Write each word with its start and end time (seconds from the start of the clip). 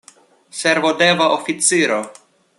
Servodeva 0.61 1.29
oficiro. 1.37 1.99